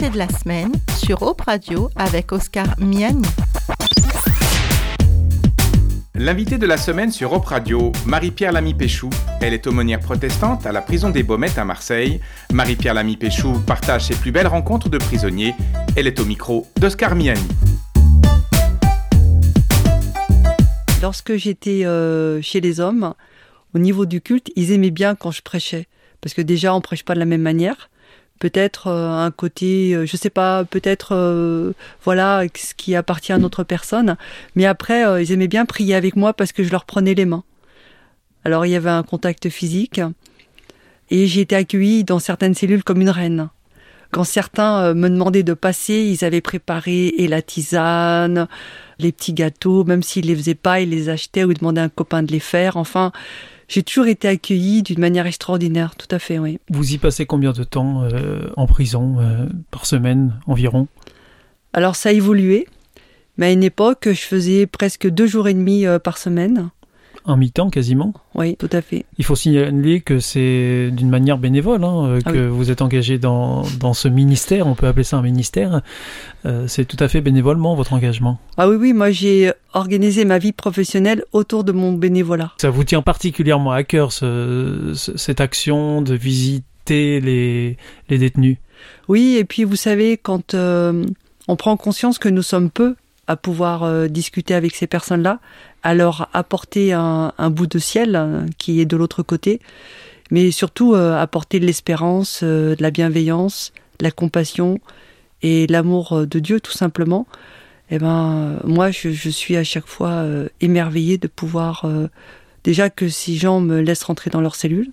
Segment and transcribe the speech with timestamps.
[0.00, 3.26] l'invité de la semaine sur Op Radio avec Oscar Miani.
[6.14, 9.10] L'invité de la semaine sur Op Radio, Marie-Pierre Lamy Péchou.
[9.40, 12.20] Elle est aumônière protestante à la prison des Baumettes à Marseille.
[12.52, 15.54] Marie-Pierre Lamy Péchou partage ses plus belles rencontres de prisonniers.
[15.96, 17.40] Elle est au micro d'Oscar Miani.
[21.02, 23.14] Lorsque j'étais euh, chez les hommes,
[23.74, 25.86] au niveau du culte, ils aimaient bien quand je prêchais.
[26.20, 27.88] Parce que déjà, on prêche pas de la même manière
[28.38, 33.38] peut-être euh, un côté, euh, je sais pas, peut-être euh, voilà ce qui appartient à
[33.38, 34.16] notre personne.
[34.54, 37.44] Mais après, ils aimaient bien prier avec moi parce que je leur prenais les mains.
[38.44, 40.00] Alors il y avait un contact physique
[41.10, 43.48] et j'ai été accueillie dans certaines cellules comme une reine.
[44.10, 48.48] Quand certains me demandaient de passer, ils avaient préparé et la tisane,
[48.98, 51.84] les petits gâteaux, même s'ils les faisaient pas, ils les achetaient ou ils demandaient à
[51.84, 52.76] un copain de les faire.
[52.76, 53.12] Enfin,
[53.68, 56.58] j'ai toujours été accueillie d'une manière extraordinaire, tout à fait, oui.
[56.70, 60.88] Vous y passez combien de temps euh, en prison, euh, par semaine environ?
[61.74, 62.66] Alors ça a évolué,
[63.36, 66.70] mais à une époque, je faisais presque deux jours et demi euh, par semaine
[67.28, 68.12] un mi-temps quasiment.
[68.34, 69.04] Oui, tout à fait.
[69.18, 73.18] Il faut signaler que c'est d'une manière bénévole hein, euh, ah que vous êtes engagé
[73.18, 75.82] dans, dans, ce ministère, on peut appeler ça un ministère.
[76.46, 78.38] Euh, c'est tout à fait bénévolement votre engagement.
[78.56, 82.52] Ah oui, oui, moi j'ai organisé ma vie professionnelle autour de mon bénévolat.
[82.58, 86.64] Ça vous tient particulièrement à cœur ce, cette action de visiter
[87.20, 87.76] les,
[88.08, 88.56] les détenus?
[89.08, 91.04] Oui, et puis vous savez, quand euh,
[91.46, 92.96] on prend conscience que nous sommes peu
[93.28, 95.38] à pouvoir discuter avec ces personnes-là,
[95.82, 99.60] à leur apporter un, bout de ciel euh, qui est de l'autre côté,
[100.30, 104.80] mais surtout euh, apporter de l'espérance, euh, de la bienveillance, la compassion
[105.42, 107.26] et l'amour de Dieu tout simplement.
[107.90, 110.26] Eh ben, moi, je, suis à chaque fois
[110.60, 111.86] émerveillée de pouvoir
[112.62, 114.90] déjà que ces gens me laissent rentrer dans leur cellule,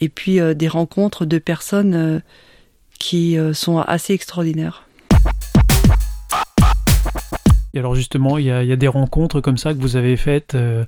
[0.00, 2.22] et puis des rencontres de personnes
[2.98, 4.87] qui sont assez extraordinaires.
[7.74, 10.84] Et alors justement, il y a, des rencontres comme ça que vous avez faites euh,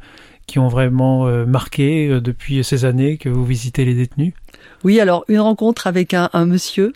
[0.47, 4.33] qui ont vraiment euh, marqué euh, depuis ces années que vous visitez les détenus?
[4.85, 6.95] Oui, alors une rencontre avec un, monsieur.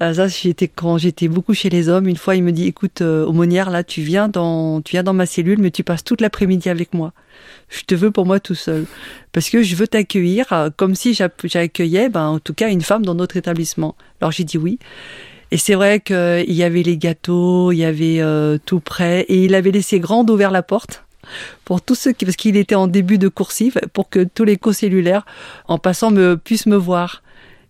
[0.00, 2.08] ça, j'étais quand j'étais beaucoup chez les hommes.
[2.08, 5.26] Une fois, il me dit «Écoute, aumônière, là, tu viens dans, tu viens dans ma
[5.26, 7.12] cellule, mais tu passes toute l'après-midi avec moi.
[7.68, 8.86] Je te veux pour moi tout seul,
[9.32, 13.14] parce que je veux t'accueillir comme si j'accueillais, ben, en tout cas, une femme dans
[13.14, 13.94] notre établissement.
[14.20, 14.80] Alors j'ai dit oui.
[15.50, 19.44] Et c'est vrai qu'il y avait les gâteaux, il y avait euh, tout prêt, et
[19.44, 21.04] il avait laissé grande ouvert la porte
[21.64, 24.56] pour tous ceux qui, parce qu'il était en début de coursif, pour que tous les
[24.56, 25.26] co-cellulaires,
[25.68, 27.22] en passant, me, puissent me voir.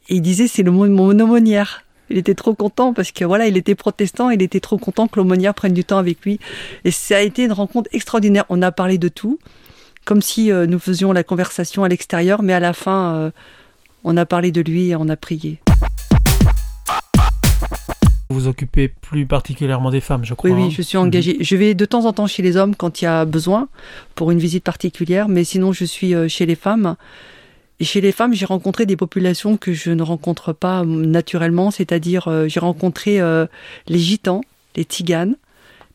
[0.09, 1.83] Et il disait, c'est le mon aumônière.
[2.09, 5.17] Il était trop content parce que voilà, il était protestant, il était trop content que
[5.17, 6.39] l'aumônière prenne du temps avec lui.
[6.85, 8.45] Et ça a été une rencontre extraordinaire.
[8.49, 9.41] On a parlé de tout,
[10.05, 13.31] comme si euh, nous faisions la conversation à l'extérieur, mais à la fin, euh,
[14.05, 15.59] on a parlé de lui et on a prié.
[18.29, 20.51] Vous vous occupez plus particulièrement des femmes, je crois.
[20.51, 21.35] Oui, oui, je suis engagée.
[21.35, 21.45] Mhm.
[21.45, 23.69] Je vais de temps en temps chez les hommes quand il y a besoin
[24.17, 26.97] pour une visite particulière, mais sinon je suis euh, chez les femmes.
[27.79, 32.27] Et chez les femmes, j'ai rencontré des populations que je ne rencontre pas naturellement, c'est-à-dire
[32.27, 33.47] euh, j'ai rencontré euh,
[33.87, 34.41] les gitans,
[34.75, 35.37] les tiganes,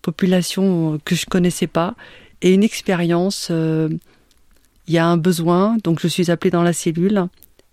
[0.02, 1.96] population que je connaissais pas,
[2.42, 3.52] et une expérience.
[3.52, 7.28] Il y a un besoin, donc je suis appelée dans la cellule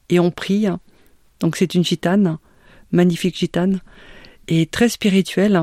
[0.08, 0.66] et on prie.
[1.40, 2.38] Donc c'est une gitane,
[2.92, 3.80] magnifique gitane
[4.48, 5.62] et très spirituelle.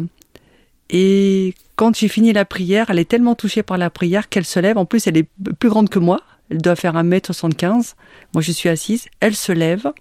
[0.90, 4.60] Et quand j'ai fini la prière, elle est tellement touchée par la prière qu'elle se
[4.60, 4.78] lève.
[4.78, 5.28] En plus, elle est
[5.60, 6.22] plus grande que moi.
[6.50, 7.96] Elle doit faire 1m75.
[8.34, 9.08] Moi, je suis assise.
[9.20, 9.92] Elle se lève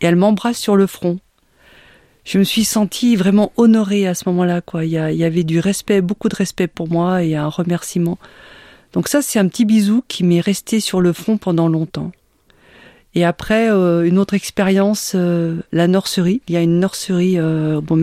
[0.00, 1.20] et elle m'embrasse sur le front.
[2.24, 4.62] Je me suis sentie vraiment honorée à ce moment-là.
[4.62, 4.86] Quoi.
[4.86, 8.18] Il, y, il y avait du respect, beaucoup de respect pour moi et un remerciement.
[8.94, 12.12] Donc ça, c'est un petit bisou qui m'est resté sur le front pendant longtemps.
[13.14, 16.40] Et après, euh, une autre expérience, euh, la nurserie.
[16.48, 17.98] Il y a une nurserie euh, au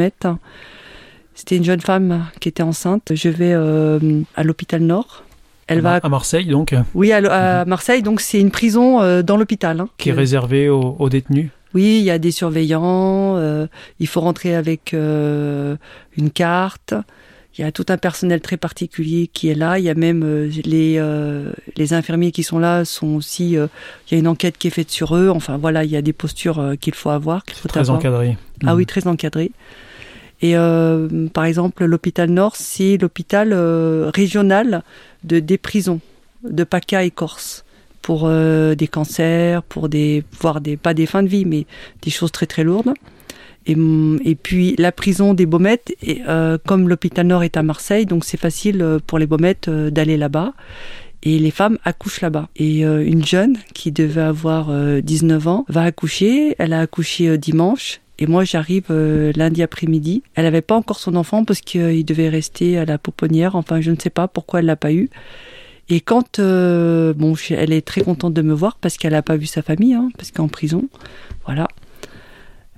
[1.35, 3.13] C'était une jeune femme qui était enceinte.
[3.13, 5.23] Je vais à l'hôpital Nord.
[5.67, 6.73] Elle à, va à Marseille donc.
[6.93, 8.01] Oui, à, Marseille.
[8.01, 9.81] Donc c'est une prison dans l'hôpital.
[9.81, 11.49] Hein, qui est réservée aux, détenus.
[11.73, 13.37] Oui, il y a des surveillants.
[13.99, 15.77] il faut rentrer avec une
[16.33, 16.93] carte.
[17.57, 19.77] Il y a tout un personnel très particulier qui est là.
[19.77, 23.57] Il y a même euh, les, euh, les infirmiers qui sont là sont aussi.
[23.57, 23.67] Euh,
[24.07, 25.29] il y a une enquête qui est faite sur eux.
[25.29, 27.43] Enfin voilà, il y a des postures qu'il faut avoir.
[27.43, 28.37] Qu'il faut très encadré.
[28.65, 28.85] Ah oui, mmh.
[28.85, 29.51] très encadré.
[30.43, 30.55] Et
[31.33, 34.81] par exemple, l'hôpital Nord, c'est l'hôpital régional
[35.23, 35.99] de des prisons
[36.43, 37.63] de PACA et Corse
[38.01, 41.67] pour des cancers, pour des voire des pas des fins de vie, mais
[42.01, 42.93] des choses très très lourdes.
[43.67, 43.75] Et,
[44.25, 48.25] et, puis la prison des Baumettes, et, euh, comme l'hôpital Nord est à Marseille, donc
[48.25, 50.53] c'est facile euh, pour les Baumettes euh, d'aller là-bas.
[51.23, 52.49] Et les femmes accouchent là-bas.
[52.55, 54.73] Et une jeune qui devait avoir
[55.03, 56.55] 19 ans va accoucher.
[56.57, 58.01] Elle a accouché dimanche.
[58.17, 60.23] Et moi, j'arrive lundi après-midi.
[60.33, 63.55] Elle n'avait pas encore son enfant parce qu'il devait rester à la pouponnière.
[63.55, 65.11] Enfin, je ne sais pas pourquoi elle l'a pas eu.
[65.89, 69.45] Et quand, bon, elle est très contente de me voir parce qu'elle n'a pas vu
[69.45, 70.89] sa famille, hein, parce qu'elle est en prison.
[71.45, 71.67] Voilà.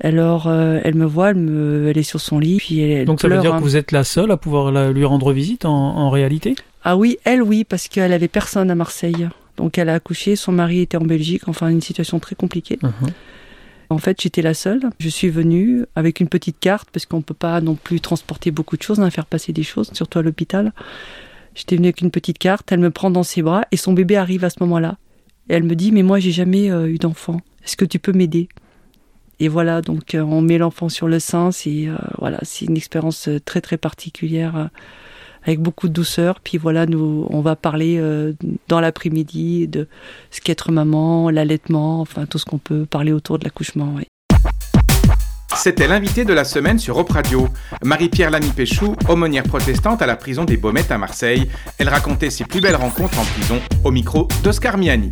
[0.03, 3.21] Alors, euh, elle me voit, elle, me, elle est sur son lit, puis elle, Donc
[3.21, 6.09] ça veut dire que vous êtes la seule à pouvoir lui rendre visite en, en
[6.09, 6.55] réalité?
[6.83, 9.29] Ah oui, elle oui, parce qu'elle avait personne à Marseille.
[9.55, 12.79] Donc elle a accouché, son mari était en Belgique, enfin une situation très compliquée.
[12.83, 13.09] Uh-huh.
[13.89, 14.81] En fait, j'étais la seule.
[14.99, 18.75] Je suis venue avec une petite carte parce qu'on peut pas non plus transporter beaucoup
[18.75, 20.73] de choses, hein, faire passer des choses, surtout à l'hôpital.
[21.55, 24.17] J'étais venue avec une petite carte, elle me prend dans ses bras et son bébé
[24.17, 24.97] arrive à ce moment-là.
[25.49, 27.41] Et elle me dit "Mais moi, j'ai jamais euh, eu d'enfant.
[27.63, 28.49] Est-ce que tu peux m'aider?
[29.43, 32.77] Et voilà, donc euh, on met l'enfant sur le sein, c'est euh, voilà, c'est une
[32.77, 34.69] expérience très très particulière
[35.43, 36.39] avec beaucoup de douceur.
[36.39, 38.31] Puis voilà, nous, on va parler euh,
[38.69, 39.89] dans l'après-midi de
[40.31, 43.97] ce qu'être maman, l'allaitement, enfin tout ce qu'on peut parler autour de l'accouchement.
[45.57, 47.49] C'était l'invité de la semaine sur Op Radio.
[47.83, 51.49] Marie-Pierre Lamy-Péchou, aumônière protestante à la prison des Baumettes à Marseille.
[51.79, 55.11] Elle racontait ses plus belles rencontres en prison au micro d'Oscar Miani.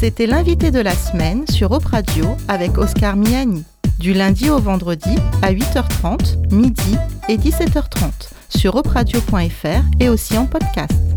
[0.00, 3.64] C'était l'invité de la semaine sur Op Radio avec Oscar Miani.
[3.98, 6.96] Du lundi au vendredi à 8h30, midi
[7.28, 11.09] et 17h30 sur opradio.fr et aussi en podcast.